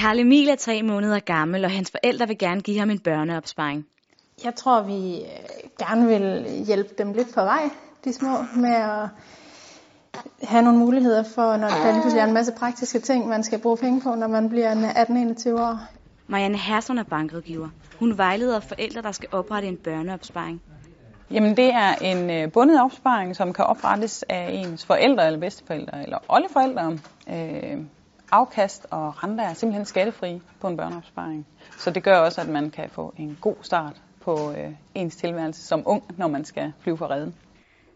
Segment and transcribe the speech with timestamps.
[0.00, 3.86] Karl Emil er tre måneder gammel, og hans forældre vil gerne give ham en børneopsparing.
[4.44, 5.26] Jeg tror, vi øh,
[5.78, 7.70] gerne vil hjælpe dem lidt på vej,
[8.04, 9.08] de små, med at
[10.42, 13.58] have nogle muligheder for, når der lige pludselig er en masse praktiske ting, man skal
[13.58, 15.78] bruge penge på, når man bliver 18-21 år.
[16.26, 17.68] Marianne Hersson er bankrådgiver.
[17.98, 20.62] Hun vejleder forældre, der skal oprette en børneopsparing.
[21.30, 26.02] Jamen det er en øh, bundet opsparing, som kan oprettes af ens forældre eller bedsteforældre
[26.02, 26.98] eller oldeforældre.
[27.28, 27.80] Øh,
[28.32, 31.46] afkast og renter er simpelthen skattefri på en børneopsparing.
[31.78, 35.62] Så det gør også, at man kan få en god start på øh, ens tilværelse
[35.62, 37.34] som ung, når man skal flyve for redden.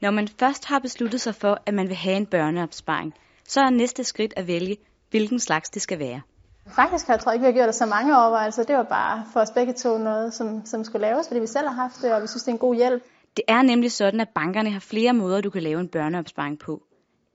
[0.00, 3.14] Når man først har besluttet sig for, at man vil have en børneopsparing,
[3.48, 4.76] så er næste skridt at vælge,
[5.10, 6.20] hvilken slags det skal være.
[6.66, 8.62] Faktisk har jeg tror ikke, vi har gjort det så mange overvejelser.
[8.62, 11.68] Det var bare for os begge to noget, som, som skulle laves, fordi vi selv
[11.68, 13.02] har haft det, og vi synes, det er en god hjælp.
[13.36, 16.82] Det er nemlig sådan, at bankerne har flere måder, du kan lave en børneopsparing på.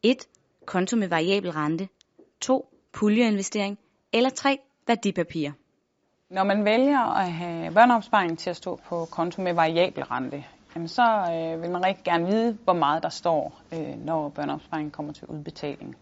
[0.03, 0.17] 1.
[0.65, 1.87] Konto med variabel rente.
[2.41, 2.72] 2.
[2.93, 3.77] Puljeinvestering.
[4.13, 4.59] Eller 3.
[4.87, 5.51] værdipapirer.
[6.29, 10.43] Når man vælger at have børneopsparing til at stå på konto med variabel rente,
[10.75, 14.91] jamen så øh, vil man rigtig gerne vide, hvor meget der står, øh, når børneopsparingen
[14.91, 15.95] kommer til udbetaling.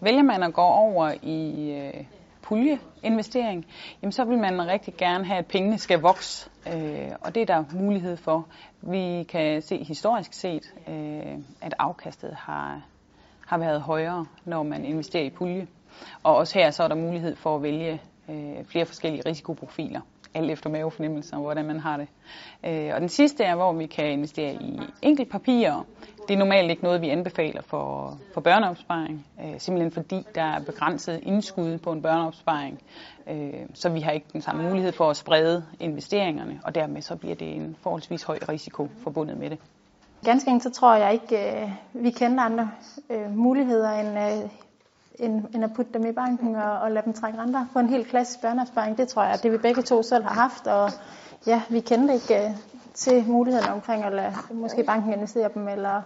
[0.00, 2.04] Vælger man at gå over i øh,
[2.42, 3.66] puljeinvestering,
[4.02, 7.46] jamen så vil man rigtig gerne have, at pengene skal vokse, øh, og det er
[7.46, 8.46] der mulighed for.
[8.80, 12.82] Vi kan se historisk set, øh, at afkastet har,
[13.46, 15.66] har været højere, når man investerer i pulje.
[16.22, 20.00] Og også her så er der mulighed for at vælge øh, flere forskellige risikoprofiler
[20.36, 22.08] alt efter mavefornemmelser, hvordan man har det.
[22.66, 25.86] Øh, og den sidste er, hvor vi kan investere i enkeltpapirer.
[26.28, 30.60] Det er normalt ikke noget, vi anbefaler for, for børneopsparing, øh, simpelthen fordi der er
[30.60, 32.82] begrænset indskud på en børneopsparing,
[33.30, 37.16] øh, så vi har ikke den samme mulighed for at sprede investeringerne, og dermed så
[37.16, 39.58] bliver det en forholdsvis høj risiko forbundet med det.
[40.24, 42.70] Ganske enkelt så tror jeg ikke, øh, vi kender andre
[43.10, 44.50] øh, muligheder end øh,
[45.18, 47.66] end, end at putte dem i banken og, og lade dem trække renter.
[47.72, 50.34] på en helt klassisk børneopsparing, det tror jeg, at det vi begge to selv har
[50.34, 50.90] haft, og
[51.46, 52.56] ja, vi kendte ikke uh,
[52.94, 56.02] til mulighederne omkring at lade måske banken investere dem, eller,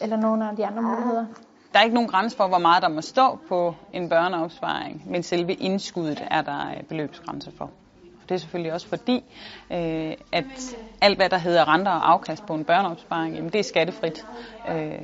[0.00, 1.26] eller nogle af de andre muligheder.
[1.72, 5.22] Der er ikke nogen grænse for, hvor meget der må stå på en børneopsparing, men
[5.22, 7.70] selve indskuddet er der øh, beløbsgrænse for.
[8.28, 9.24] Det er selvfølgelig også fordi,
[9.70, 13.62] øh, at alt hvad der hedder renter og afkast på en børneopsparing, jamen det er
[13.62, 14.26] skattefrit.
[14.68, 15.00] Øh,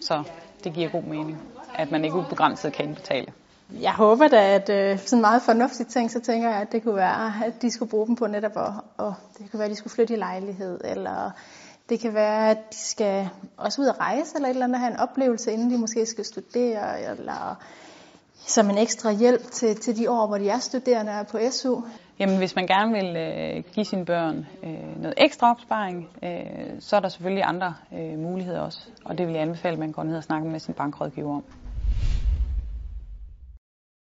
[0.00, 0.22] så
[0.64, 1.38] det giver god mening
[1.78, 3.32] at man ikke ubegrænset kan indbetale.
[3.80, 6.96] Jeg håber da, at øh, sådan meget fornuftigt ting, så tænker jeg, at det kunne
[6.96, 9.76] være, at de skulle bruge dem på netop, og, og det kunne være, at de
[9.76, 11.30] skulle flytte i lejlighed, eller
[11.88, 14.92] det kan være, at de skal også ud og rejse, eller et eller andet, have
[14.92, 17.58] en oplevelse, inden de måske skal studere, eller
[18.34, 21.38] som en ekstra hjælp til, til de år, hvor de er studerende og er på
[21.50, 21.80] SU.
[22.18, 26.96] Jamen, hvis man gerne vil øh, give sine børn øh, noget ekstra opsparing, øh, så
[26.96, 28.78] er der selvfølgelig andre øh, muligheder også.
[29.04, 31.44] Og det vil jeg anbefale, at man går ned og snakker med sin bankrådgiver om.